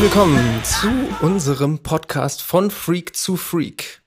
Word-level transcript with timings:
Willkommen 0.00 0.64
zu 0.64 0.88
unserem 1.20 1.80
Podcast 1.80 2.40
von 2.40 2.70
Freak 2.70 3.14
zu 3.14 3.36
Freak. 3.36 4.00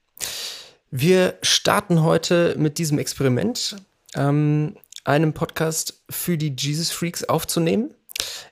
Wir 0.90 1.38
starten 1.44 2.02
heute 2.02 2.56
mit 2.58 2.80
diesem 2.80 2.98
Experiment, 2.98 3.76
ähm, 4.16 4.76
einem 5.04 5.34
Podcast 5.34 6.02
für 6.10 6.36
die 6.36 6.56
Jesus 6.58 6.90
Freaks 6.90 7.26
aufzunehmen. 7.26 7.94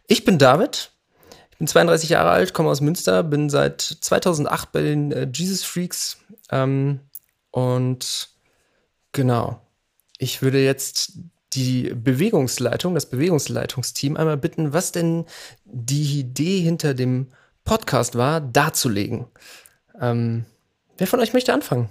Ich 0.05 0.23
bin 0.23 0.37
David, 0.37 0.91
ich 1.49 1.57
bin 1.57 1.65
32 1.65 2.11
Jahre 2.11 2.29
alt, 2.29 2.53
komme 2.53 2.69
aus 2.69 2.79
Münster, 2.79 3.23
bin 3.23 3.49
seit 3.49 3.81
2008 3.81 4.71
bei 4.71 4.81
den 4.83 5.11
äh, 5.11 5.27
Jesus 5.33 5.63
Freaks 5.63 6.19
ähm, 6.51 6.99
und 7.49 8.29
genau, 9.13 9.59
ich 10.19 10.43
würde 10.43 10.63
jetzt 10.63 11.13
die 11.53 11.93
Bewegungsleitung, 11.93 12.93
das 12.95 13.09
Bewegungsleitungsteam 13.09 14.17
einmal 14.17 14.37
bitten, 14.37 14.73
was 14.73 14.91
denn 14.91 15.25
die 15.65 16.19
Idee 16.19 16.61
hinter 16.61 16.93
dem 16.93 17.27
Podcast 17.63 18.15
war, 18.15 18.41
darzulegen. 18.41 19.27
Ähm, 19.99 20.45
wer 20.97 21.07
von 21.07 21.19
euch 21.19 21.33
möchte 21.33 21.53
anfangen? 21.53 21.89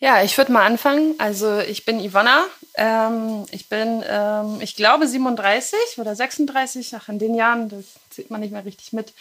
Ja, 0.00 0.22
ich 0.22 0.38
würde 0.38 0.52
mal 0.52 0.64
anfangen. 0.64 1.16
Also 1.18 1.58
ich 1.58 1.84
bin 1.84 1.98
Ivonna. 1.98 2.44
Ähm, 2.74 3.44
ich 3.50 3.68
bin, 3.68 4.04
ähm, 4.08 4.58
ich 4.60 4.76
glaube, 4.76 5.08
37 5.08 5.98
oder 5.98 6.14
36. 6.14 6.94
Ach, 6.94 7.08
in 7.08 7.18
den 7.18 7.34
Jahren, 7.34 7.68
das 7.68 7.84
sieht 8.10 8.30
man 8.30 8.40
nicht 8.40 8.52
mehr 8.52 8.64
richtig 8.64 8.92
mit. 8.92 9.12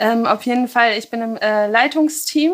Ähm, 0.00 0.26
auf 0.26 0.42
jeden 0.42 0.66
Fall, 0.66 0.98
ich 0.98 1.10
bin 1.10 1.22
im 1.22 1.36
äh, 1.36 1.68
Leitungsteam 1.68 2.52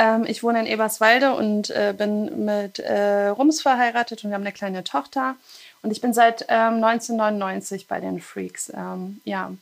ähm, 0.00 0.24
ich 0.26 0.42
wohne 0.42 0.60
in 0.60 0.66
Eberswalde 0.66 1.34
und 1.34 1.68
äh, 1.70 1.94
bin 1.96 2.46
mit 2.46 2.78
äh, 2.78 3.28
Rums 3.28 3.60
verheiratet 3.60 4.24
und 4.24 4.30
wir 4.30 4.34
haben 4.34 4.42
eine 4.42 4.52
kleine 4.52 4.82
Tochter. 4.82 5.36
Und 5.82 5.90
ich 5.90 6.00
bin 6.00 6.14
seit 6.14 6.46
ähm, 6.48 6.82
1999 6.82 7.86
bei 7.86 8.00
den 8.00 8.18
Freaks. 8.18 8.72
Ähm, 8.74 9.20
ja, 9.24 9.52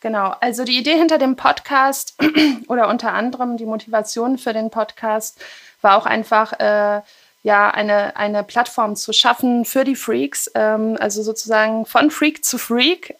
genau. 0.00 0.34
Also 0.40 0.64
die 0.64 0.78
Idee 0.78 0.96
hinter 0.96 1.18
dem 1.18 1.36
Podcast 1.36 2.16
oder 2.66 2.88
unter 2.88 3.12
anderem 3.12 3.56
die 3.56 3.66
Motivation 3.66 4.36
für 4.36 4.52
den 4.52 4.70
Podcast 4.70 5.40
war 5.80 5.96
auch 5.96 6.06
einfach, 6.06 6.58
äh, 6.58 7.00
ja, 7.44 7.70
eine, 7.70 8.16
eine 8.16 8.42
Plattform 8.42 8.96
zu 8.96 9.12
schaffen 9.12 9.64
für 9.64 9.84
die 9.84 9.94
Freaks, 9.94 10.50
ähm, 10.56 10.96
also 10.98 11.22
sozusagen 11.22 11.86
von 11.86 12.10
Freak 12.10 12.44
zu 12.44 12.58
Freak. 12.58 13.14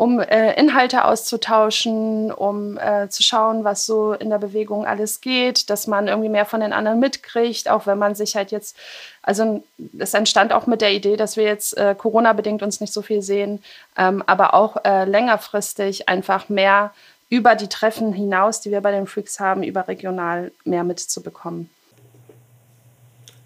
Um 0.00 0.18
äh, 0.18 0.58
Inhalte 0.58 1.04
auszutauschen, 1.04 2.32
um 2.32 2.78
äh, 2.78 3.10
zu 3.10 3.22
schauen, 3.22 3.64
was 3.64 3.84
so 3.84 4.14
in 4.14 4.30
der 4.30 4.38
Bewegung 4.38 4.86
alles 4.86 5.20
geht, 5.20 5.68
dass 5.68 5.86
man 5.86 6.08
irgendwie 6.08 6.30
mehr 6.30 6.46
von 6.46 6.60
den 6.60 6.72
anderen 6.72 7.00
mitkriegt, 7.00 7.68
auch 7.68 7.86
wenn 7.86 7.98
man 7.98 8.14
sich 8.14 8.34
halt 8.34 8.50
jetzt, 8.50 8.78
also 9.20 9.62
es 9.98 10.14
entstand 10.14 10.54
auch 10.54 10.66
mit 10.66 10.80
der 10.80 10.92
Idee, 10.94 11.18
dass 11.18 11.36
wir 11.36 11.44
jetzt 11.44 11.76
äh, 11.76 11.94
Corona-bedingt 11.94 12.62
uns 12.62 12.80
nicht 12.80 12.94
so 12.94 13.02
viel 13.02 13.20
sehen, 13.20 13.62
ähm, 13.98 14.24
aber 14.26 14.54
auch 14.54 14.78
äh, 14.86 15.04
längerfristig 15.04 16.08
einfach 16.08 16.48
mehr 16.48 16.94
über 17.28 17.54
die 17.54 17.68
Treffen 17.68 18.14
hinaus, 18.14 18.62
die 18.62 18.70
wir 18.70 18.80
bei 18.80 18.92
den 18.92 19.06
Freaks 19.06 19.38
haben, 19.38 19.62
überregional 19.62 20.50
mehr 20.64 20.82
mitzubekommen. 20.82 21.68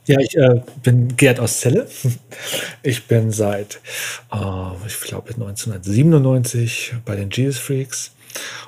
Ja, 0.07 0.21
ich 0.21 0.37
äh, 0.37 0.61
bin 0.83 1.17
Gerd 1.17 1.41
aus 1.41 1.61
Celle. 1.61 1.87
Ich 2.83 3.07
bin 3.07 3.31
seit, 3.31 3.81
äh, 4.31 4.87
ich 4.87 5.01
glaube, 5.01 5.31
1997 5.33 6.95
bei 7.07 7.17
den 7.17 7.31
Jesus 7.31 7.59
Freaks 7.59 8.13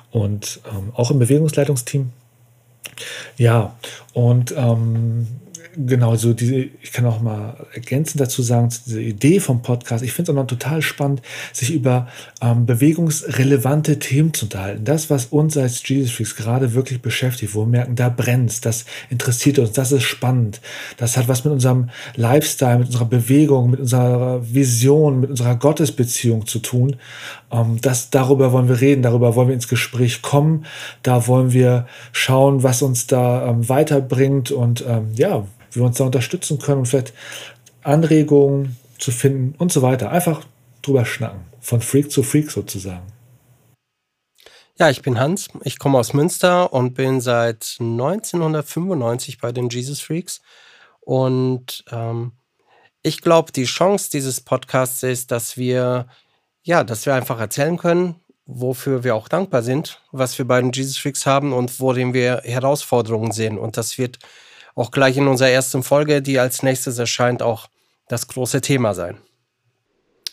und 0.09 0.59
ähm, 0.71 0.91
auch 0.95 1.11
im 1.11 1.19
Bewegungsleitungsteam. 1.19 2.11
Ja, 3.37 3.75
und 4.13 4.53
ähm, 4.57 5.27
genau, 5.85 6.15
so 6.15 6.33
diese, 6.33 6.55
ich 6.55 6.91
kann 6.91 7.05
auch 7.05 7.21
mal 7.21 7.67
ergänzend 7.73 8.21
dazu 8.21 8.41
sagen, 8.41 8.69
diese 8.85 9.01
Idee 9.01 9.39
vom 9.39 9.61
Podcast, 9.61 10.03
ich 10.03 10.13
finde 10.13 10.31
es 10.31 10.35
auch 10.35 10.41
noch 10.41 10.47
total 10.47 10.81
spannend, 10.81 11.21
sich 11.53 11.73
über 11.73 12.07
ähm, 12.41 12.65
bewegungsrelevante 12.65 13.99
Themen 13.99 14.33
zu 14.33 14.45
unterhalten. 14.45 14.85
Das, 14.85 15.09
was 15.09 15.27
uns 15.27 15.57
als 15.57 15.87
Jesus 15.87 16.11
Freaks 16.11 16.35
gerade 16.35 16.73
wirklich 16.73 17.01
beschäftigt, 17.01 17.53
wo 17.53 17.61
wir 17.61 17.67
merken, 17.67 17.95
da 17.95 18.09
brennt 18.09 18.65
das 18.65 18.85
interessiert 19.09 19.59
uns, 19.59 19.71
das 19.73 19.91
ist 19.91 20.03
spannend. 20.03 20.61
Das 20.97 21.17
hat 21.17 21.27
was 21.27 21.43
mit 21.43 21.53
unserem 21.53 21.89
Lifestyle, 22.15 22.79
mit 22.79 22.87
unserer 22.87 23.05
Bewegung, 23.05 23.71
mit 23.71 23.79
unserer 23.79 24.41
Vision, 24.53 25.19
mit 25.19 25.29
unserer 25.29 25.55
Gottesbeziehung 25.55 26.47
zu 26.47 26.59
tun. 26.59 26.95
Ähm, 27.51 27.79
das, 27.81 28.09
darüber 28.09 28.51
wollen 28.51 28.69
wir 28.69 28.81
reden, 28.81 29.01
darüber 29.01 29.35
wollen 29.35 29.49
wir 29.49 29.55
ins 29.55 29.67
Gespräch 29.67 30.21
kommen, 30.21 30.65
da 31.03 31.27
wollen 31.27 31.53
wir 31.53 31.87
schauen, 32.11 32.63
was 32.63 32.81
uns 32.81 33.07
da 33.07 33.49
ähm, 33.49 33.67
weiterbringt 33.69 34.51
und 34.51 34.83
ähm, 34.87 35.11
ja, 35.15 35.45
wie 35.77 35.81
wir 35.81 35.85
uns 35.85 35.97
da 35.97 36.05
unterstützen 36.05 36.59
können 36.59 36.79
und 36.79 36.87
vielleicht 36.87 37.13
Anregungen 37.83 38.77
zu 38.97 39.11
finden 39.11 39.55
und 39.57 39.71
so 39.71 39.81
weiter. 39.81 40.11
Einfach 40.11 40.41
drüber 40.81 41.05
schnacken. 41.05 41.41
Von 41.61 41.81
Freak 41.81 42.11
zu 42.11 42.23
Freak 42.23 42.49
sozusagen. 42.49 43.05
Ja, 44.79 44.89
ich 44.89 45.01
bin 45.01 45.19
Hans. 45.19 45.49
Ich 45.63 45.79
komme 45.79 45.97
aus 45.97 46.13
Münster 46.13 46.73
und 46.73 46.93
bin 46.93 47.21
seit 47.21 47.77
1995 47.79 49.39
bei 49.39 49.51
den 49.51 49.69
Jesus 49.69 50.01
Freaks. 50.01 50.41
Und 50.99 51.83
ähm, 51.91 52.33
ich 53.01 53.21
glaube, 53.21 53.51
die 53.51 53.65
Chance 53.65 54.09
dieses 54.11 54.41
Podcasts 54.41 55.01
ist, 55.03 55.31
dass 55.31 55.57
wir, 55.57 56.07
ja, 56.63 56.83
dass 56.83 57.05
wir 57.05 57.15
einfach 57.15 57.39
erzählen 57.39 57.77
können, 57.77 58.15
wofür 58.45 59.03
wir 59.03 59.15
auch 59.15 59.27
dankbar 59.27 59.61
sind, 59.61 60.01
was 60.11 60.37
wir 60.37 60.45
bei 60.45 60.61
den 60.61 60.71
Jesus 60.71 60.97
Freaks 60.97 61.25
haben 61.25 61.53
und 61.53 61.79
worin 61.79 62.13
wir 62.13 62.41
Herausforderungen 62.43 63.31
sehen. 63.31 63.57
Und 63.57 63.77
das 63.77 63.97
wird 63.97 64.19
auch 64.77 64.91
gleich 64.91 65.17
in 65.17 65.27
unserer 65.27 65.49
ersten 65.49 65.83
Folge, 65.83 66.21
die 66.21 66.39
als 66.39 66.61
nächstes 66.63 66.99
erscheint, 66.99 67.41
auch 67.41 67.67
das 68.07 68.27
große 68.27 68.61
Thema 68.61 68.93
sein. 68.93 69.17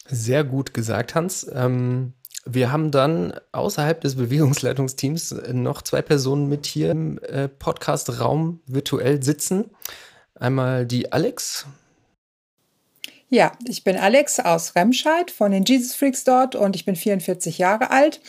Sehr 0.07 0.45
gut 0.45 0.75
gesagt, 0.75 1.15
Hans. 1.15 1.47
Ähm, 1.53 2.13
wir 2.45 2.71
haben 2.71 2.91
dann 2.91 3.41
außerhalb 3.53 4.01
des 4.03 4.17
Bewegungsleitungsteams 4.17 5.35
noch 5.53 5.81
zwei 5.81 6.03
Personen 6.03 6.49
mit 6.49 6.67
hier 6.67 6.91
im 6.91 7.19
äh, 7.23 7.49
Podcast-Raum 7.49 8.61
virtuell 8.67 9.23
sitzen. 9.23 9.71
Einmal 10.35 10.85
die 10.85 11.11
Alex. 11.11 11.67
Ja, 13.31 13.53
ich 13.67 13.83
bin 13.83 13.97
Alex 13.97 14.41
aus 14.41 14.77
Remscheid 14.77 15.31
von 15.31 15.53
den 15.53 15.65
Jesus 15.65 15.95
Freaks 15.95 16.23
dort 16.23 16.55
und 16.55 16.77
ich 16.77 16.85
bin 16.85 16.97
44 16.97 17.57
Jahre 17.57 17.91
alt 17.91 18.21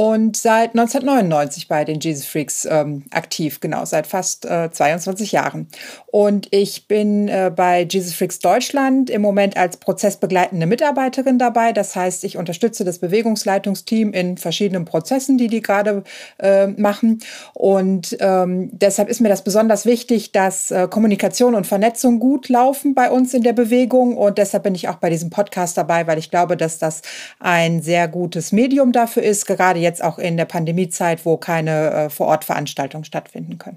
und 0.00 0.34
seit 0.34 0.70
1999 0.70 1.68
bei 1.68 1.84
den 1.84 2.00
Jesus 2.00 2.24
Freaks 2.24 2.64
ähm, 2.64 3.02
aktiv, 3.10 3.60
genau, 3.60 3.84
seit 3.84 4.06
fast 4.06 4.46
äh, 4.46 4.70
22 4.72 5.32
Jahren. 5.32 5.68
Und 6.06 6.48
ich 6.52 6.88
bin 6.88 7.28
äh, 7.28 7.52
bei 7.54 7.82
Jesus 7.82 8.14
Freaks 8.14 8.38
Deutschland 8.38 9.10
im 9.10 9.20
Moment 9.20 9.58
als 9.58 9.76
prozessbegleitende 9.76 10.64
Mitarbeiterin 10.64 11.38
dabei. 11.38 11.74
Das 11.74 11.94
heißt, 11.94 12.24
ich 12.24 12.38
unterstütze 12.38 12.82
das 12.82 12.98
Bewegungsleitungsteam 12.98 14.14
in 14.14 14.38
verschiedenen 14.38 14.86
Prozessen, 14.86 15.36
die 15.36 15.48
die 15.48 15.60
gerade 15.60 16.02
äh, 16.38 16.68
machen. 16.68 17.18
Und 17.52 18.16
ähm, 18.20 18.70
deshalb 18.72 19.10
ist 19.10 19.20
mir 19.20 19.28
das 19.28 19.44
besonders 19.44 19.84
wichtig, 19.84 20.32
dass 20.32 20.70
äh, 20.70 20.88
Kommunikation 20.88 21.54
und 21.54 21.66
Vernetzung 21.66 22.20
gut 22.20 22.48
laufen 22.48 22.94
bei 22.94 23.10
uns 23.10 23.34
in 23.34 23.42
der 23.42 23.52
Bewegung. 23.52 24.16
Und 24.16 24.38
deshalb 24.38 24.62
bin 24.62 24.74
ich 24.74 24.88
auch 24.88 24.96
bei 24.96 25.10
diesem 25.10 25.28
Podcast 25.28 25.76
dabei, 25.76 26.06
weil 26.06 26.16
ich 26.16 26.30
glaube, 26.30 26.56
dass 26.56 26.78
das 26.78 27.02
ein 27.38 27.82
sehr 27.82 28.08
gutes 28.08 28.50
Medium 28.50 28.92
dafür 28.92 29.24
ist, 29.24 29.44
gerade 29.44 29.78
jetzt 29.78 29.89
jetzt 29.90 30.02
auch 30.02 30.18
in 30.18 30.36
der 30.36 30.46
Pandemiezeit, 30.46 31.26
wo 31.26 31.36
keine 31.36 31.90
äh, 31.90 32.10
Vor-Ort-Veranstaltungen 32.10 33.04
stattfinden 33.04 33.58
können. 33.58 33.76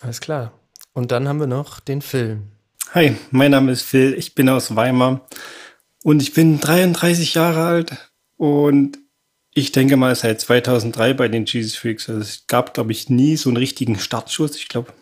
Alles 0.00 0.20
klar. 0.20 0.52
Und 0.92 1.10
dann 1.10 1.28
haben 1.28 1.40
wir 1.40 1.46
noch 1.46 1.80
den 1.80 2.02
Film. 2.02 2.52
Hi, 2.94 3.16
mein 3.30 3.50
Name 3.50 3.72
ist 3.72 3.82
Phil, 3.82 4.14
ich 4.14 4.34
bin 4.34 4.48
aus 4.48 4.76
Weimar 4.76 5.26
und 6.04 6.22
ich 6.22 6.32
bin 6.32 6.60
33 6.60 7.34
Jahre 7.34 7.64
alt 7.64 8.10
und 8.36 8.98
ich 9.52 9.72
denke 9.72 9.96
mal 9.96 10.14
seit 10.14 10.40
2003 10.40 11.14
bei 11.14 11.28
den 11.28 11.46
Jesus 11.46 11.76
Freaks. 11.76 12.08
Also 12.08 12.20
es 12.20 12.46
gab, 12.46 12.74
glaube 12.74 12.92
ich, 12.92 13.08
nie 13.08 13.36
so 13.36 13.48
einen 13.50 13.56
richtigen 13.56 13.98
Startschuss. 13.98 14.56
Ich 14.56 14.68
glaube, 14.68 14.92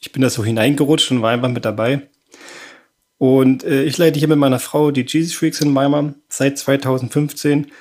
ich 0.00 0.12
bin 0.12 0.22
da 0.22 0.30
so 0.30 0.44
hineingerutscht 0.44 1.10
und 1.10 1.20
war 1.20 1.32
einfach 1.32 1.50
mit 1.50 1.64
dabei. 1.64 2.08
Und 3.18 3.64
äh, 3.64 3.82
ich 3.84 3.98
leite 3.98 4.18
hier 4.18 4.28
mit 4.28 4.38
meiner 4.38 4.58
Frau 4.60 4.90
die 4.90 5.04
Jesus 5.06 5.34
Freaks 5.34 5.60
in 5.60 5.74
Weimar 5.74 6.14
seit 6.28 6.58
2015. 6.58 7.72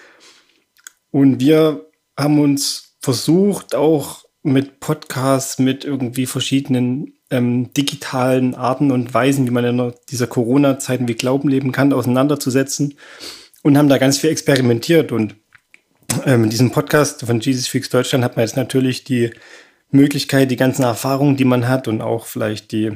Und 1.11 1.39
wir 1.39 1.85
haben 2.17 2.39
uns 2.39 2.95
versucht, 2.99 3.75
auch 3.75 4.23
mit 4.43 4.79
Podcasts, 4.79 5.59
mit 5.59 5.85
irgendwie 5.85 6.25
verschiedenen 6.25 7.13
ähm, 7.29 7.73
digitalen 7.73 8.55
Arten 8.55 8.91
und 8.91 9.13
Weisen, 9.13 9.47
wie 9.47 9.51
man 9.51 9.65
in 9.65 9.93
dieser 10.09 10.27
Corona-Zeit 10.27 11.07
wie 11.07 11.15
Glauben 11.15 11.49
leben 11.49 11.71
kann, 11.71 11.93
auseinanderzusetzen 11.93 12.95
und 13.63 13.77
haben 13.77 13.89
da 13.89 13.97
ganz 13.97 14.19
viel 14.19 14.29
experimentiert. 14.29 15.11
Und 15.11 15.35
ähm, 16.25 16.43
in 16.43 16.49
diesem 16.49 16.71
Podcast 16.71 17.25
von 17.25 17.39
Jesus 17.39 17.67
Fix 17.67 17.89
Deutschland 17.89 18.23
hat 18.23 18.35
man 18.35 18.45
jetzt 18.45 18.57
natürlich 18.57 19.03
die 19.03 19.31
Möglichkeit, 19.89 20.51
die 20.51 20.57
ganzen 20.57 20.83
Erfahrungen, 20.83 21.37
die 21.37 21.45
man 21.45 21.67
hat 21.67 21.87
und 21.87 22.01
auch 22.01 22.25
vielleicht 22.25 22.71
die 22.71 22.91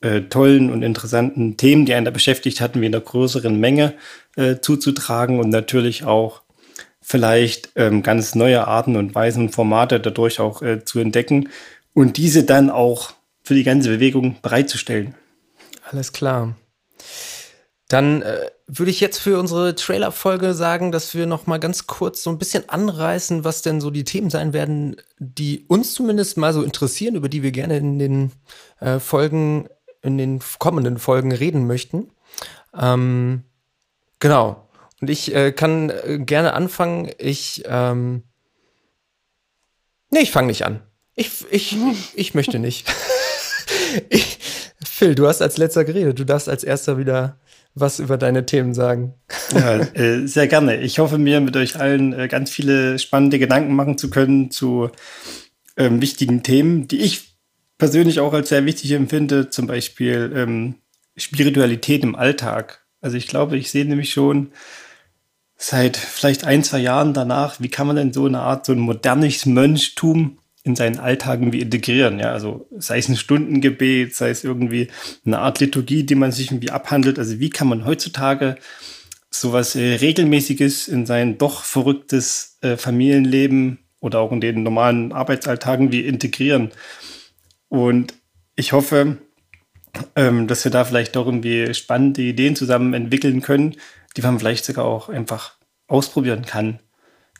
äh, 0.00 0.22
tollen 0.22 0.70
und 0.70 0.82
interessanten 0.82 1.56
Themen, 1.56 1.86
die 1.86 1.94
einen 1.94 2.04
da 2.04 2.10
beschäftigt 2.10 2.60
hatten, 2.60 2.80
wie 2.80 2.86
in 2.86 2.94
einer 2.94 3.04
größeren 3.04 3.58
Menge 3.58 3.94
äh, 4.36 4.56
zuzutragen 4.60 5.40
und 5.40 5.50
natürlich 5.50 6.04
auch 6.04 6.42
vielleicht 7.00 7.70
ähm, 7.76 8.02
ganz 8.02 8.34
neue 8.34 8.66
Arten 8.66 8.96
und 8.96 9.14
Weisen 9.14 9.44
und 9.44 9.54
Formate 9.54 10.00
dadurch 10.00 10.40
auch 10.40 10.62
äh, 10.62 10.84
zu 10.84 10.98
entdecken 10.98 11.48
und 11.94 12.16
diese 12.16 12.44
dann 12.44 12.70
auch 12.70 13.12
für 13.42 13.54
die 13.54 13.64
ganze 13.64 13.88
Bewegung 13.88 14.36
bereitzustellen. 14.42 15.14
Alles 15.90 16.12
klar. 16.12 16.54
Dann 17.88 18.20
äh, 18.20 18.50
würde 18.66 18.90
ich 18.90 19.00
jetzt 19.00 19.18
für 19.18 19.38
unsere 19.38 19.74
Trailer-Folge 19.74 20.52
sagen, 20.52 20.92
dass 20.92 21.14
wir 21.14 21.24
noch 21.24 21.46
mal 21.46 21.58
ganz 21.58 21.86
kurz 21.86 22.22
so 22.22 22.28
ein 22.28 22.36
bisschen 22.36 22.68
anreißen, 22.68 23.44
was 23.44 23.62
denn 23.62 23.80
so 23.80 23.90
die 23.90 24.04
Themen 24.04 24.28
sein 24.28 24.52
werden, 24.52 24.96
die 25.18 25.64
uns 25.68 25.94
zumindest 25.94 26.36
mal 26.36 26.52
so 26.52 26.62
interessieren, 26.62 27.14
über 27.14 27.30
die 27.30 27.42
wir 27.42 27.50
gerne 27.50 27.78
in 27.78 27.98
den 27.98 28.32
äh, 28.80 28.98
Folgen, 28.98 29.68
in 30.02 30.18
den 30.18 30.40
kommenden 30.58 30.98
Folgen 30.98 31.32
reden 31.32 31.66
möchten. 31.66 32.10
Ähm, 32.78 33.44
genau. 34.20 34.67
Und 35.00 35.10
ich 35.10 35.34
äh, 35.34 35.52
kann 35.52 35.90
äh, 35.90 36.18
gerne 36.18 36.52
anfangen. 36.54 37.10
Ich, 37.18 37.62
ähm, 37.66 38.24
nee, 40.10 40.20
ich 40.20 40.30
fange 40.30 40.48
nicht 40.48 40.64
an. 40.64 40.80
Ich, 41.14 41.44
ich, 41.50 41.76
ich 42.14 42.34
möchte 42.34 42.58
nicht. 42.58 42.88
ich, 44.08 44.38
Phil, 44.84 45.14
du 45.14 45.26
hast 45.26 45.42
als 45.42 45.56
letzter 45.56 45.84
geredet. 45.84 46.18
Du 46.18 46.24
darfst 46.24 46.48
als 46.48 46.64
erster 46.64 46.98
wieder 46.98 47.38
was 47.74 48.00
über 48.00 48.16
deine 48.16 48.46
Themen 48.46 48.74
sagen. 48.74 49.14
Ja, 49.52 49.76
äh, 49.94 50.26
sehr 50.26 50.48
gerne. 50.48 50.80
Ich 50.80 50.98
hoffe 50.98 51.18
mir 51.18 51.40
mit 51.40 51.56
euch 51.56 51.76
allen 51.76 52.12
äh, 52.12 52.28
ganz 52.28 52.50
viele 52.50 52.98
spannende 52.98 53.38
Gedanken 53.38 53.74
machen 53.74 53.98
zu 53.98 54.10
können 54.10 54.50
zu 54.50 54.90
ähm, 55.76 56.00
wichtigen 56.00 56.42
Themen, 56.42 56.88
die 56.88 57.00
ich 57.00 57.36
persönlich 57.78 58.20
auch 58.20 58.32
als 58.32 58.48
sehr 58.48 58.64
wichtig 58.66 58.90
empfinde, 58.92 59.50
zum 59.50 59.66
Beispiel 59.66 60.32
ähm, 60.34 60.74
Spiritualität 61.16 62.02
im 62.02 62.16
Alltag. 62.16 62.84
Also 63.00 63.16
ich 63.16 63.28
glaube, 63.28 63.56
ich 63.56 63.70
sehe 63.70 63.84
nämlich 63.84 64.12
schon 64.12 64.50
seit 65.58 65.96
vielleicht 65.96 66.44
ein, 66.44 66.62
zwei 66.62 66.78
Jahren 66.78 67.12
danach, 67.12 67.60
wie 67.60 67.68
kann 67.68 67.88
man 67.88 67.96
denn 67.96 68.12
so 68.12 68.26
eine 68.26 68.40
Art, 68.40 68.64
so 68.64 68.72
ein 68.72 68.78
modernes 68.78 69.44
Mönchtum 69.44 70.38
in 70.62 70.76
seinen 70.76 71.00
Alltag 71.00 71.40
irgendwie 71.40 71.60
integrieren. 71.60 72.20
Ja, 72.20 72.32
also 72.32 72.68
sei 72.78 72.98
es 72.98 73.08
ein 73.08 73.16
Stundengebet, 73.16 74.14
sei 74.14 74.30
es 74.30 74.44
irgendwie 74.44 74.88
eine 75.26 75.40
Art 75.40 75.58
Liturgie, 75.58 76.04
die 76.04 76.14
man 76.14 76.30
sich 76.30 76.50
irgendwie 76.50 76.70
abhandelt. 76.70 77.18
Also 77.18 77.40
wie 77.40 77.50
kann 77.50 77.68
man 77.68 77.84
heutzutage 77.84 78.56
sowas 79.30 79.74
äh, 79.74 79.94
Regelmäßiges 79.94 80.88
in 80.88 81.06
sein 81.06 81.38
doch 81.38 81.64
verrücktes 81.64 82.58
äh, 82.60 82.76
Familienleben 82.76 83.78
oder 84.00 84.20
auch 84.20 84.30
in 84.30 84.40
den 84.40 84.62
normalen 84.62 85.12
Arbeitsalltagen 85.12 85.90
wie 85.90 86.06
integrieren? 86.06 86.70
Und 87.68 88.14
ich 88.54 88.72
hoffe, 88.72 89.18
ähm, 90.14 90.46
dass 90.46 90.64
wir 90.64 90.70
da 90.70 90.84
vielleicht 90.84 91.16
doch 91.16 91.26
irgendwie 91.26 91.74
spannende 91.74 92.22
Ideen 92.22 92.54
zusammen 92.54 92.94
entwickeln 92.94 93.40
können, 93.42 93.76
die 94.16 94.22
man 94.22 94.38
vielleicht 94.38 94.64
sogar 94.64 94.84
auch 94.84 95.08
einfach 95.08 95.54
ausprobieren 95.86 96.44
kann 96.44 96.80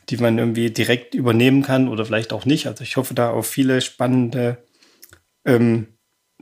die 0.09 0.17
man 0.17 0.37
irgendwie 0.37 0.71
direkt 0.71 1.13
übernehmen 1.13 1.63
kann 1.63 1.87
oder 1.87 2.05
vielleicht 2.05 2.33
auch 2.33 2.45
nicht. 2.45 2.67
Also 2.67 2.83
ich 2.83 2.97
hoffe 2.97 3.13
da 3.13 3.29
auf 3.29 3.47
viele 3.47 3.81
spannende, 3.81 4.57
ähm, 5.45 5.87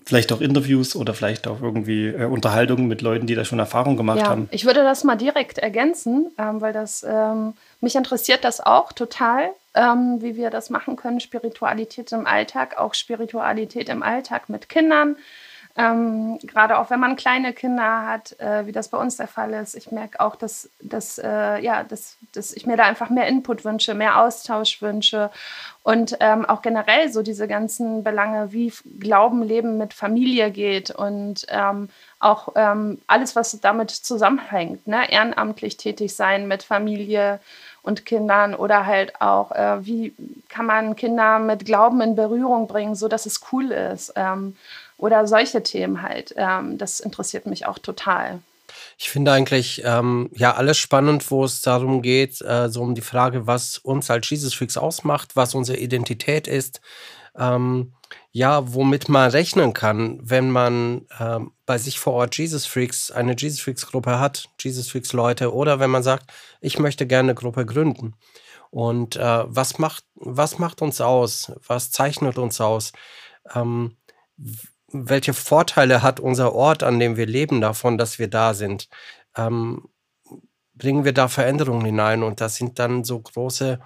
vielleicht 0.06 0.32
auch 0.32 0.40
Interviews 0.40 0.96
oder 0.96 1.14
vielleicht 1.14 1.48
auch 1.48 1.62
irgendwie 1.62 2.08
äh, 2.08 2.26
Unterhaltungen 2.26 2.88
mit 2.88 3.02
Leuten, 3.02 3.28
die 3.28 3.36
da 3.36 3.44
schon 3.44 3.60
Erfahrung 3.60 3.98
gemacht 3.98 4.20
ja, 4.20 4.30
haben. 4.30 4.48
Ich 4.52 4.66
würde 4.66 4.84
das 4.84 5.04
mal 5.04 5.18
direkt 5.18 5.58
ergänzen, 5.58 6.32
ähm, 6.38 6.62
weil 6.62 6.72
das 6.72 7.06
ähm, 7.08 7.54
mich 7.82 7.96
interessiert 7.96 8.46
das 8.46 8.62
auch 8.62 8.94
total, 8.94 9.50
ähm, 9.76 10.22
wie 10.22 10.38
wir 10.38 10.50
das 10.50 10.70
machen 10.70 10.96
können. 10.96 11.20
Spiritualität 11.20 12.12
im 12.14 12.26
Alltag, 12.26 12.78
auch 12.78 12.94
Spiritualität 12.94 13.90
im 13.90 14.02
Alltag 14.02 14.48
mit 14.48 14.70
Kindern 14.70 15.18
ähm, 15.78 16.40
Gerade 16.40 16.80
auch 16.80 16.90
wenn 16.90 17.00
man 17.00 17.16
kleine 17.16 17.54
Kinder 17.54 18.08
hat, 18.08 18.40
äh, 18.40 18.66
wie 18.66 18.72
das 18.72 18.90
bei 18.90 18.98
uns 18.98 19.18
der 19.18 19.28
Fall 19.28 19.54
ist. 19.54 19.76
Ich 19.76 19.92
merke 19.92 20.20
auch, 20.20 20.36
dass, 20.36 20.70
dass, 20.82 21.20
äh, 21.20 21.60
ja, 21.60 21.84
dass, 21.84 22.18
dass 22.34 22.52
ich 22.54 22.66
mir 22.66 22.78
da 22.78 22.84
einfach 22.86 23.12
mehr 23.12 23.28
Input 23.28 23.64
wünsche, 23.64 23.94
mehr 23.94 24.20
Austausch 24.20 24.82
wünsche. 24.82 25.30
Und 25.84 26.18
ähm, 26.20 26.46
auch 26.46 26.64
generell 26.64 27.12
so 27.12 27.22
diese 27.22 27.48
ganzen 27.48 28.04
Belange, 28.04 28.52
wie 28.52 28.74
Glauben, 29.00 29.44
Leben 29.44 29.78
mit 29.78 29.94
Familie 29.94 30.50
geht 30.50 30.90
und 30.90 31.46
ähm, 31.50 31.90
auch 32.20 32.50
ähm, 32.56 33.00
alles, 33.06 33.36
was 33.36 33.60
damit 33.62 33.92
zusammenhängt. 33.92 34.88
Ne? 34.88 35.12
Ehrenamtlich 35.12 35.78
tätig 35.78 36.16
sein 36.16 36.48
mit 36.48 36.64
Familie 36.64 37.40
und 37.84 38.06
Kindern 38.06 38.56
oder 38.56 38.88
halt 38.88 39.22
auch, 39.22 39.52
äh, 39.52 39.86
wie 39.86 40.14
kann 40.50 40.66
man 40.66 40.96
Kinder 40.96 41.38
mit 41.38 41.66
Glauben 41.66 42.02
in 42.02 42.16
Berührung 42.16 42.68
bringen, 42.68 42.96
so 42.96 43.08
dass 43.08 43.28
es 43.28 43.42
cool 43.52 43.72
ist. 43.72 44.12
Ähm, 44.16 44.56
oder 44.98 45.28
solche 45.28 45.64
Themen 45.64 46.02
halt. 46.02 46.34
Ähm, 46.38 46.78
das 46.78 47.00
interessiert 47.00 47.46
mich 47.46 47.66
auch 47.66 47.80
total. 47.80 48.40
Ich 48.98 49.10
finde 49.10 49.32
eigentlich 49.32 49.82
ähm, 49.86 50.30
ja 50.34 50.56
alles 50.56 50.78
spannend, 50.78 51.30
wo 51.32 51.44
es 51.44 51.62
darum 51.62 52.02
geht, 52.02 52.42
äh, 52.42 52.70
so 52.70 52.82
um 52.82 52.96
die 52.96 53.02
Frage, 53.02 53.48
was 53.48 53.78
uns 53.78 54.10
als 54.10 54.30
Jesus 54.30 54.54
Freaks 54.54 54.78
ausmacht, 54.78 55.36
was 55.36 55.56
unsere 55.56 55.78
Identität 55.78 56.48
ist. 56.48 56.82
Ähm, 57.38 57.94
ja, 58.32 58.74
womit 58.74 59.10
man 59.10 59.32
rechnen 59.32 59.74
kann, 59.74 60.20
wenn 60.22 60.52
man 60.52 61.08
ähm, 61.20 61.52
bei 61.66 61.78
sich 61.78 62.00
vor 62.00 62.14
Ort 62.14 62.38
Jesus 62.38 62.66
Freaks, 62.66 63.12
eine 63.12 63.36
Jesus 63.38 63.62
Freaks 63.62 63.88
Gruppe 63.88 64.20
hat, 64.20 64.50
Jesus 64.60 64.90
Freaks 64.90 65.14
Leute, 65.14 65.54
oder 65.54 65.80
wenn 65.80 65.90
man 65.90 66.04
sagt, 66.04 66.32
ich 66.62 66.78
möchte 66.78 67.08
gerne 67.08 67.32
eine 67.32 67.36
Gruppe 67.36 67.66
gründen. 67.66 68.14
Und 68.70 69.16
äh, 69.16 69.44
was 69.46 69.80
macht, 69.80 70.04
was 70.16 70.60
macht 70.60 70.82
uns 70.82 71.02
aus? 71.02 71.52
Was 71.66 71.92
zeichnet 71.92 72.38
uns 72.38 72.60
aus? 72.62 72.92
Welche 74.92 75.34
Vorteile 75.34 76.02
hat 76.02 76.20
unser 76.20 76.54
Ort, 76.54 76.84
an 76.84 77.00
dem 77.00 77.18
wir 77.18 77.26
leben, 77.26 77.60
davon, 77.60 77.98
dass 77.98 78.20
wir 78.20 78.30
da 78.30 78.54
sind? 78.54 78.88
Ähm, 79.36 79.90
bringen 80.76 81.04
wir 81.04 81.14
da 81.14 81.28
Veränderungen 81.28 81.86
hinein? 81.86 82.24
Und 82.24 82.40
das 82.40 82.56
sind 82.56 82.80
dann 82.80 83.04
so 83.04 83.20
große 83.20 83.80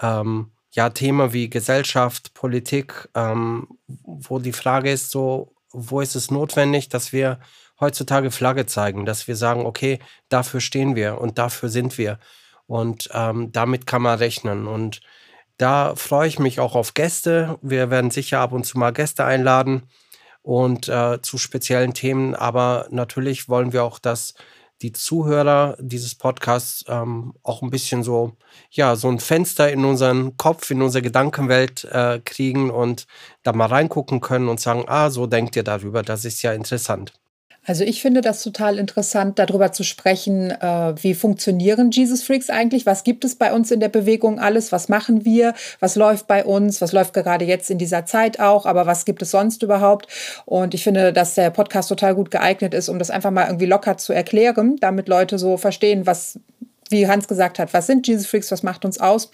ähm, 0.00 0.52
ja, 0.72 0.90
Themen 0.90 1.32
wie 1.32 1.48
Gesellschaft, 1.48 2.34
Politik, 2.34 3.08
ähm, 3.14 3.66
wo 3.86 4.38
die 4.38 4.52
Frage 4.52 4.90
ist 4.90 5.10
so, 5.10 5.54
wo 5.72 6.00
ist 6.00 6.14
es 6.14 6.30
notwendig, 6.30 6.90
dass 6.90 7.12
wir 7.12 7.40
heutzutage 7.80 8.30
Flagge 8.30 8.66
zeigen, 8.66 9.06
dass 9.06 9.28
wir 9.28 9.36
sagen, 9.36 9.64
okay, 9.64 10.00
dafür 10.28 10.60
stehen 10.60 10.96
wir 10.96 11.20
und 11.20 11.38
dafür 11.38 11.70
sind 11.70 11.96
wir. 11.96 12.18
Und 12.66 13.08
ähm, 13.12 13.52
damit 13.52 13.86
kann 13.86 14.02
man 14.02 14.18
rechnen. 14.18 14.66
Und 14.66 15.00
da 15.56 15.94
freue 15.94 16.28
ich 16.28 16.38
mich 16.38 16.60
auch 16.60 16.74
auf 16.74 16.94
Gäste. 16.94 17.58
Wir 17.62 17.90
werden 17.90 18.10
sicher 18.10 18.40
ab 18.40 18.52
und 18.52 18.64
zu 18.64 18.78
mal 18.78 18.92
Gäste 18.92 19.24
einladen 19.24 19.88
und 20.46 20.88
äh, 20.88 21.20
zu 21.22 21.38
speziellen 21.38 21.92
Themen. 21.92 22.36
Aber 22.36 22.86
natürlich 22.90 23.48
wollen 23.48 23.72
wir 23.72 23.82
auch, 23.82 23.98
dass 23.98 24.34
die 24.80 24.92
Zuhörer 24.92 25.76
dieses 25.80 26.14
Podcasts 26.14 26.84
ähm, 26.86 27.34
auch 27.42 27.62
ein 27.62 27.70
bisschen 27.70 28.04
so, 28.04 28.36
ja, 28.70 28.94
so 28.94 29.08
ein 29.08 29.18
Fenster 29.18 29.72
in 29.72 29.84
unseren 29.84 30.36
Kopf, 30.36 30.70
in 30.70 30.82
unsere 30.82 31.02
Gedankenwelt 31.02 31.84
äh, 31.84 32.20
kriegen 32.24 32.70
und 32.70 33.06
da 33.42 33.52
mal 33.52 33.66
reingucken 33.66 34.20
können 34.20 34.48
und 34.48 34.60
sagen, 34.60 34.84
ah, 34.86 35.10
so 35.10 35.26
denkt 35.26 35.56
ihr 35.56 35.64
darüber, 35.64 36.02
das 36.02 36.24
ist 36.24 36.42
ja 36.42 36.52
interessant. 36.52 37.12
Also 37.66 37.82
ich 37.82 38.00
finde 38.00 38.20
das 38.20 38.42
total 38.42 38.78
interessant, 38.78 39.38
darüber 39.38 39.72
zu 39.72 39.82
sprechen, 39.82 40.52
äh, 40.52 40.94
wie 41.02 41.14
funktionieren 41.14 41.90
Jesus 41.90 42.22
Freaks 42.22 42.48
eigentlich? 42.48 42.86
Was 42.86 43.02
gibt 43.02 43.24
es 43.24 43.34
bei 43.34 43.52
uns 43.52 43.72
in 43.72 43.80
der 43.80 43.88
Bewegung 43.88 44.38
alles? 44.38 44.70
Was 44.70 44.88
machen 44.88 45.24
wir? 45.24 45.52
Was 45.80 45.96
läuft 45.96 46.28
bei 46.28 46.44
uns? 46.44 46.80
Was 46.80 46.92
läuft 46.92 47.12
gerade 47.12 47.44
jetzt 47.44 47.68
in 47.70 47.78
dieser 47.78 48.06
Zeit 48.06 48.38
auch? 48.38 48.66
Aber 48.66 48.86
was 48.86 49.04
gibt 49.04 49.20
es 49.22 49.32
sonst 49.32 49.64
überhaupt? 49.64 50.06
Und 50.44 50.74
ich 50.74 50.84
finde, 50.84 51.12
dass 51.12 51.34
der 51.34 51.50
Podcast 51.50 51.88
total 51.88 52.14
gut 52.14 52.30
geeignet 52.30 52.72
ist, 52.72 52.88
um 52.88 53.00
das 53.00 53.10
einfach 53.10 53.32
mal 53.32 53.46
irgendwie 53.46 53.66
locker 53.66 53.96
zu 53.96 54.12
erklären, 54.12 54.76
damit 54.80 55.08
Leute 55.08 55.38
so 55.38 55.56
verstehen, 55.56 56.06
was 56.06 56.38
wie 56.88 57.08
Hans 57.08 57.26
gesagt 57.26 57.58
hat, 57.58 57.74
was 57.74 57.88
sind 57.88 58.06
Jesus 58.06 58.26
Freaks, 58.26 58.52
was 58.52 58.62
macht 58.62 58.84
uns 58.84 59.00
aus? 59.00 59.30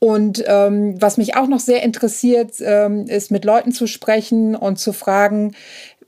Und 0.00 0.42
ähm, 0.46 1.00
was 1.00 1.18
mich 1.18 1.36
auch 1.36 1.46
noch 1.46 1.60
sehr 1.60 1.82
interessiert, 1.82 2.54
ähm, 2.60 3.06
ist 3.06 3.30
mit 3.30 3.44
Leuten 3.44 3.70
zu 3.70 3.86
sprechen 3.86 4.56
und 4.56 4.78
zu 4.78 4.92
fragen, 4.92 5.54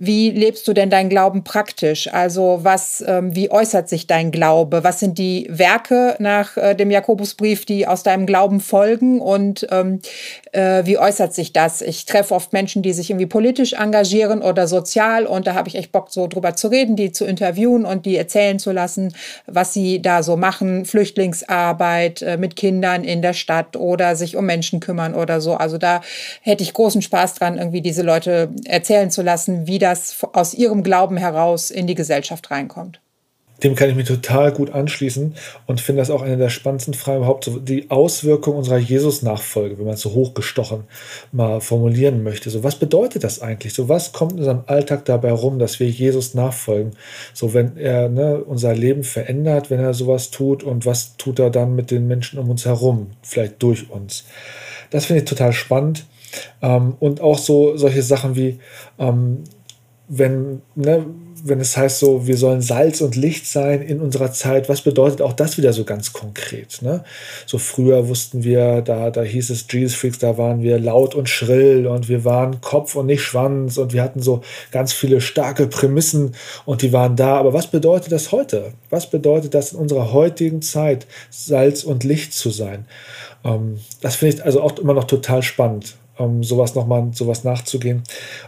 wie 0.05 0.31
lebst 0.31 0.67
du 0.67 0.73
denn 0.73 0.91
deinen 0.91 1.09
Glauben 1.09 1.45
praktisch? 1.45 2.13
Also 2.13 2.59
was, 2.63 3.05
ähm, 3.07 3.37
wie 3.37 3.53
äußert 3.53 3.89
sich 3.89 4.09
dein 4.09 4.33
Glaube? 4.33 4.83
Was 4.83 4.99
sind 4.99 5.17
die 5.17 5.47
Werke 5.49 6.17
nach 6.19 6.57
äh, 6.57 6.75
dem 6.75 6.91
Jakobusbrief, 6.91 7.67
die 7.67 7.87
aus 7.87 8.03
deinem 8.03 8.27
Glauben 8.27 8.59
folgen? 8.59 9.21
Und 9.21 9.65
ähm, 9.71 10.01
äh, 10.51 10.85
wie 10.87 10.99
äußert 10.99 11.33
sich 11.33 11.53
das? 11.53 11.83
Ich 11.83 12.05
treffe 12.05 12.35
oft 12.35 12.53
Menschen, 12.53 12.83
die 12.83 12.93
sich 12.93 13.11
irgendwie 13.11 13.27
politisch 13.27 13.75
engagieren 13.75 14.43
oder 14.43 14.67
sozial 14.67 15.25
und 15.25 15.47
da 15.47 15.55
habe 15.55 15.69
ich 15.69 15.77
echt 15.77 15.93
Bock, 15.93 16.09
so 16.11 16.27
drüber 16.27 16.57
zu 16.57 16.67
reden, 16.67 16.97
die 16.97 17.13
zu 17.13 17.25
interviewen 17.25 17.85
und 17.85 18.05
die 18.05 18.17
erzählen 18.17 18.59
zu 18.59 18.73
lassen, 18.73 19.15
was 19.47 19.73
sie 19.73 20.03
da 20.03 20.25
so 20.25 20.37
machen, 20.37 20.85
Flüchtlingsarbeit 20.85 22.23
äh, 22.23 22.37
mit 22.39 22.57
Kindern 22.57 23.05
in 23.05 23.23
der 23.23 23.35
Stadt 23.35 23.77
oder 23.77 24.17
sich 24.17 24.37
um 24.37 24.47
Menschen 24.47 24.81
kümmern 24.81 25.15
oder 25.15 25.41
so. 25.41 25.55
Also 25.55 25.79
da 25.79 26.01
hätte 26.41 26.65
ich 26.65 26.75
großen 26.75 27.03
Spaß 27.03 27.35
dran, 27.35 27.57
irgendwie 27.57 27.83
diese 27.83 28.03
Leute 28.03 28.49
erzählen 28.65 29.13
zu 29.13 29.23
lassen, 29.23 29.69
wie 29.69 29.79
das 29.93 30.17
aus 30.33 30.55
ihrem 30.55 30.83
Glauben 30.83 31.17
heraus 31.17 31.71
in 31.71 31.87
die 31.87 31.95
Gesellschaft 31.95 32.51
reinkommt. 32.51 33.01
Dem 33.63 33.77
kann 33.77 33.89
ich 33.89 33.95
mich 33.95 34.09
total 34.09 34.51
gut 34.51 34.73
anschließen 34.73 35.35
und 35.67 35.81
finde 35.81 36.03
das 36.03 36.11
auch 36.11 36.23
eine 36.23 36.37
der 36.37 36.49
spannendsten 36.49 36.95
Fragen 36.95 37.19
überhaupt, 37.19 37.49
die 37.69 37.93
Auswirkung 37.93 38.57
unserer 38.57 38.79
Jesus-Nachfolge, 38.79 39.79
wenn 39.79 39.85
man 39.85 39.95
es 39.95 40.01
so 40.01 40.15
hochgestochen 40.15 40.85
mal 41.31 41.61
formulieren 41.61 42.25
möchte. 42.25 42.51
So, 42.51 42.65
was 42.65 42.75
bedeutet 42.75 43.23
das 43.23 43.41
eigentlich? 43.41 43.73
So, 43.73 43.89
was 43.89 44.13
kommt 44.13 44.33
in 44.33 44.39
unserem 44.39 44.65
Alltag 44.67 45.05
dabei 45.05 45.31
rum, 45.31 45.61
dass 45.61 45.79
wir 45.79 45.89
Jesus 45.89 46.35
nachfolgen? 46.35 46.97
So, 47.35 47.55
wenn 47.55 47.77
er 47.77 48.09
ne, 48.09 48.43
unser 48.43 48.75
Leben 48.75 49.05
verändert, 49.05 49.71
wenn 49.71 49.79
er 49.79 49.95
sowas 49.95 50.33
tut 50.33 50.65
und 50.65 50.85
was 50.85 51.17
tut 51.17 51.39
er 51.39 51.51
dann 51.51 51.77
mit 51.77 51.93
den 51.93 52.09
Menschen 52.09 52.41
um 52.41 52.51
uns 52.51 52.65
herum, 52.65 53.13
vielleicht 53.23 53.63
durch 53.63 53.91
uns? 53.91 54.25
Das 54.91 55.07
finde 55.07 55.23
ich 55.23 55.29
total 55.29 55.53
spannend. 55.53 56.05
Ähm, 56.63 56.95
und 56.99 57.21
auch 57.21 57.39
so 57.39 57.77
solche 57.77 58.03
Sachen 58.03 58.35
wie, 58.37 58.59
ähm, 58.99 59.45
wenn, 60.15 60.61
ne, 60.75 61.07
wenn 61.43 61.59
es 61.59 61.75
heißt 61.75 61.99
so, 61.99 62.27
wir 62.27 62.37
sollen 62.37 62.61
Salz 62.61 63.01
und 63.01 63.17
Licht 63.17 63.47
sein 63.47 63.81
in 63.81 63.99
unserer 63.99 64.31
Zeit, 64.31 64.69
was 64.69 64.83
bedeutet 64.83 65.23
auch 65.23 65.33
das 65.33 65.57
wieder 65.57 65.73
so 65.73 65.85
ganz 65.85 66.13
konkret? 66.13 66.83
Ne? 66.83 67.03
So 67.47 67.57
früher 67.57 68.09
wussten 68.09 68.45
wir, 68.45 68.83
da, 68.83 69.09
da 69.11 69.23
hieß 69.23 69.49
es 69.49 69.65
Jesus 69.71 69.95
Freaks, 69.95 70.19
da 70.19 70.37
waren 70.37 70.63
wir 70.63 70.79
laut 70.79 71.15
und 71.15 71.31
schrill 71.31 71.87
und 71.87 72.11
wir 72.11 72.27
waren 72.27 72.61
Kopf 72.61 72.95
und 72.95 73.07
nicht 73.07 73.23
Schwanz 73.23 73.79
und 73.79 73.95
wir 73.95 74.03
hatten 74.03 74.21
so 74.21 74.43
ganz 74.71 74.93
viele 74.93 75.23
starke 75.23 75.67
Prämissen 75.67 76.35
und 76.67 76.83
die 76.83 76.93
waren 76.93 77.17
da. 77.17 77.39
Aber 77.39 77.55
was 77.55 77.69
bedeutet 77.69 78.13
das 78.13 78.33
heute? 78.33 78.75
Was 78.91 79.09
bedeutet 79.09 79.55
das 79.55 79.73
in 79.73 79.79
unserer 79.79 80.13
heutigen 80.13 80.61
Zeit, 80.61 81.07
Salz 81.31 81.85
und 81.85 82.05
Licht 82.05 82.35
zu 82.35 82.51
sein? 82.51 82.85
Ähm, 83.45 83.79
das 84.03 84.17
finde 84.17 84.37
ich 84.37 84.45
also 84.45 84.61
auch 84.61 84.79
immer 84.79 84.93
noch 84.93 85.05
total 85.05 85.43
spannend 85.43 85.97
um 86.19 86.43
sowas 86.45 86.75
nochmal, 86.75 87.11
sowas 87.13 87.45
nachzugehen, 87.45 88.03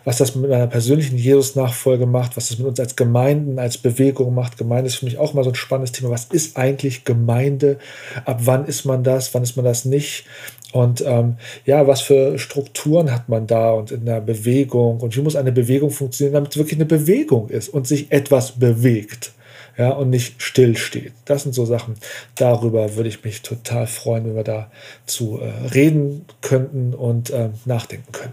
was 0.05 0.19
das 0.19 0.35
mit 0.35 0.51
meiner 0.51 0.67
persönlichen 0.67 1.17
Jesus-Nachfolge 1.17 2.07
macht, 2.07 2.37
was 2.37 2.49
das 2.49 2.59
mit 2.59 2.67
uns 2.67 2.81
als 2.81 2.97
Gemeinden, 2.97 3.59
als 3.59 3.79
Bewegung 3.79 4.35
macht. 4.35 4.59
Gemeinde 4.59 4.89
ist 4.89 4.97
für 4.97 5.07
mich 5.07 5.19
auch 5.19 5.35
mal 5.35 5.45
so 5.45 5.51
ein 5.51 5.55
spannendes 5.55 5.93
Thema. 5.93 6.11
Was 6.11 6.27
ist 6.27 6.57
eigentlich 6.57 7.05
Gemeinde? 7.05 7.79
Ab 8.25 8.41
wann 8.45 8.67
ist 8.67 8.85
man 8.85 9.03
das? 9.03 9.35
Wann 9.35 9.43
ist 9.43 9.57
man 9.57 9.65
das 9.65 9.85
nicht? 9.85 10.27
Und 10.73 11.05
ähm, 11.07 11.37
ja, 11.65 11.87
was 11.87 12.01
für 12.01 12.39
Strukturen 12.39 13.13
hat 13.13 13.29
man 13.29 13.47
da 13.47 13.71
und 13.73 13.93
in 13.93 14.05
der 14.05 14.21
Bewegung? 14.21 15.01
Und 15.01 15.17
wie 15.17 15.23
muss 15.23 15.37
eine 15.37 15.53
Bewegung 15.53 15.91
funktionieren, 15.91 16.35
damit 16.35 16.51
es 16.51 16.57
wirklich 16.57 16.79
eine 16.79 16.87
Bewegung 16.87 17.49
ist 17.49 17.69
und 17.69 17.87
sich 17.87 18.11
etwas 18.11 18.53
bewegt? 18.53 19.33
Ja, 19.77 19.91
und 19.91 20.11
nicht 20.11 20.43
stillsteht. 20.43 21.13
Das 21.25 21.43
sind 21.43 21.55
so 21.55 21.65
Sachen, 21.65 21.97
darüber 22.37 22.97
würde 22.97 23.09
ich 23.09 23.25
mich 23.25 23.43
total 23.43 23.87
freuen, 23.87 24.27
wenn 24.27 24.37
wir 24.37 24.45
da 24.45 24.71
zu 25.07 25.41
äh, 25.41 25.49
reden 25.69 26.27
könnten 26.41 26.95
und 26.95 27.31
äh, 27.31 27.51
nachdenken 27.65 28.13
können. 28.13 28.33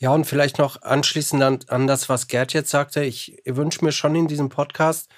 Ja, 0.00 0.12
und 0.12 0.24
vielleicht 0.24 0.58
noch 0.58 0.82
anschließend 0.82 1.42
an, 1.42 1.58
an 1.68 1.86
das, 1.86 2.08
was 2.08 2.26
Gerd 2.26 2.52
jetzt 2.52 2.70
sagte. 2.70 3.04
Ich 3.04 3.40
wünsche 3.46 3.84
mir 3.84 3.92
schon 3.92 4.16
in 4.16 4.26
diesem 4.26 4.48
Podcast, 4.48 5.08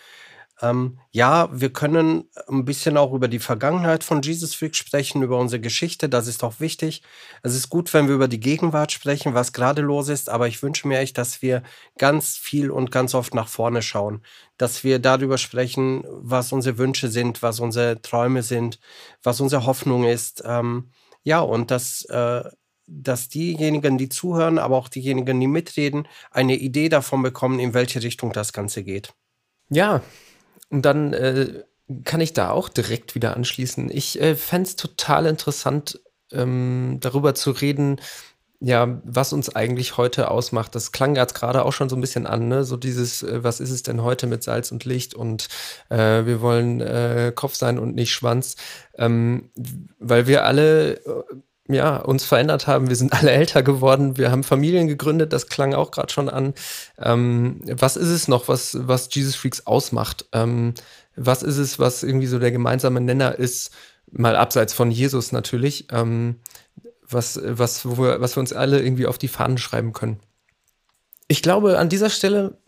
ähm, 0.65 0.99
ja, 1.11 1.49
wir 1.53 1.73
können 1.73 2.25
ein 2.49 2.65
bisschen 2.65 2.97
auch 2.97 3.13
über 3.13 3.29
die 3.29 3.39
Vergangenheit 3.39 4.03
von 4.03 4.23
Jesus 4.23 4.55
Freak 4.55 4.75
sprechen, 4.75 5.23
über 5.23 5.39
unsere 5.39 5.61
Geschichte, 5.61 6.09
das 6.09 6.27
ist 6.27 6.43
auch 6.43 6.59
wichtig. 6.59 7.03
Es 7.43 7.55
ist 7.55 7.69
gut, 7.69 7.93
wenn 7.93 8.09
wir 8.09 8.15
über 8.15 8.29
die 8.29 8.41
Gegenwart 8.41 8.91
sprechen, 8.91 9.35
was 9.35 9.53
gerade 9.53 9.83
los 9.83 10.09
ist, 10.09 10.31
aber 10.31 10.49
ich 10.49 10.63
wünsche 10.63 10.89
mir 10.89 10.99
echt, 10.99 11.19
dass 11.19 11.43
wir 11.43 11.63
ganz 11.99 12.37
viel 12.37 12.71
und 12.71 12.91
ganz 12.91 13.15
oft 13.15 13.35
nach 13.35 13.49
vorne 13.49 13.83
schauen, 13.83 14.23
dass 14.57 14.85
wir 14.85 14.99
darüber 14.99 15.37
sprechen, 15.37 16.05
was 16.09 16.53
unsere 16.53 16.79
Wünsche 16.79 17.09
sind, 17.09 17.43
was 17.43 17.61
unsere 17.61 18.01
Träume 18.01 18.43
sind, 18.43 18.81
was 19.23 19.41
unsere 19.41 19.67
Hoffnung 19.67 20.05
ist. 20.05 20.43
Ähm, 20.47 20.91
ja, 21.25 21.41
und 21.41 21.71
dass, 21.71 22.05
äh, 22.07 22.43
dass 22.87 23.29
diejenigen, 23.29 23.99
die 23.99 24.09
zuhören, 24.09 24.59
aber 24.59 24.77
auch 24.77 24.89
diejenigen, 24.89 25.41
die 25.41 25.47
mitreden, 25.47 26.09
eine 26.31 26.57
Idee 26.57 26.89
davon 26.89 27.23
bekommen, 27.23 27.59
in 27.61 27.75
welche 27.75 28.03
Richtung 28.03 28.33
das 28.33 28.53
Ganze 28.53 28.83
geht. 28.83 29.13
Ja, 29.71 30.03
und 30.71 30.83
dann 30.83 31.13
äh, 31.13 31.65
kann 32.05 32.21
ich 32.21 32.33
da 32.33 32.51
auch 32.51 32.69
direkt 32.69 33.15
wieder 33.15 33.37
anschließen. 33.37 33.91
Ich 33.91 34.21
äh, 34.21 34.35
fände 34.37 34.69
es 34.69 34.77
total 34.77 35.27
interessant, 35.27 36.01
ähm, 36.33 36.99
darüber 37.01 37.35
zu 37.35 37.51
reden, 37.51 38.01
ja, 38.61 39.01
was 39.05 39.35
uns 39.35 39.55
eigentlich 39.55 39.99
heute 39.99 40.31
ausmacht. 40.31 40.75
Das 40.75 40.91
klang 40.91 41.17
jetzt 41.17 41.35
gerade 41.35 41.65
auch 41.65 41.73
schon 41.73 41.91
so 41.91 41.97
ein 41.97 42.01
bisschen 42.01 42.27
an, 42.27 42.49
ne? 42.49 42.65
So 42.65 42.79
dieses, 42.79 43.23
äh, 43.23 43.45
was 43.45 43.61
ist 43.61 43.71
es 43.71 43.83
denn 43.83 44.03
heute 44.03 44.27
mit 44.27 44.43
Salz 44.43 44.73
und 44.73 44.87
Licht 44.87 45.15
und 45.15 45.49
äh, 45.91 46.25
wir 46.25 46.41
wollen 46.41 46.81
äh, 46.81 47.33
Kopf 47.35 47.57
sein 47.57 47.79
und 47.79 47.95
nicht 47.95 48.13
Schwanz. 48.13 48.57
Ähm, 48.97 49.51
weil 49.99 50.27
wir 50.27 50.47
alle 50.47 50.95
äh, 50.95 51.25
ja, 51.69 51.97
uns 51.97 52.25
verändert 52.25 52.67
haben. 52.67 52.89
Wir 52.89 52.97
sind 52.97 53.13
alle 53.13 53.31
älter 53.31 53.63
geworden. 53.63 54.17
Wir 54.19 54.31
haben 54.31 54.45
Familien 54.45 54.87
gegründet. 54.87 55.33
Das 55.33 55.49
klang 55.49 55.75
auch 55.75 55.91
gerade 55.91 56.13
schon 56.13 56.29
an. 56.29 56.55
Ähm, 56.99 57.61
was 57.65 57.97
ist 57.97 58.09
es 58.09 58.29
noch, 58.29 58.49
was, 58.49 58.77
was 58.81 59.09
Jesus 59.13 59.35
Freaks 59.35 59.67
ausmacht? 59.67 60.27
Ähm, 60.33 60.75
was 61.17 61.43
ist 61.43 61.59
es, 61.59 61.79
was 61.79 62.03
irgendwie 62.03 62.27
so 62.27 62.39
der 62.39 62.53
gemeinsame 62.53 63.01
Nenner 63.01 63.39
ist? 63.39 63.71
Mal 64.11 64.37
abseits 64.37 64.75
von 64.75 64.91
Jesus 64.91 65.33
natürlich. 65.33 65.87
Ähm, 65.91 66.37
was, 67.09 67.41
was, 67.43 67.87
wo 67.87 67.99
wir, 67.99 68.21
was 68.21 68.37
wir 68.37 68.41
uns 68.41 68.53
alle 68.53 68.83
irgendwie 68.83 69.07
auf 69.07 69.19
die 69.19 69.29
Fahnen 69.29 69.59
schreiben 69.59 69.93
können. 69.93 70.21
Ich 71.29 71.43
glaube, 71.43 71.79
an 71.79 71.89
dieser 71.89 72.11
Stelle 72.11 72.59